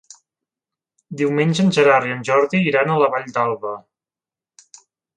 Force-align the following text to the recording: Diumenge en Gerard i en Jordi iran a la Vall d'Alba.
Diumenge 1.21 1.61
en 1.65 1.69
Gerard 1.77 2.09
i 2.11 2.15
en 2.15 2.25
Jordi 2.31 2.65
iran 2.73 2.93
a 2.95 2.99
la 3.05 3.13
Vall 3.15 3.31
d'Alba. 3.39 3.79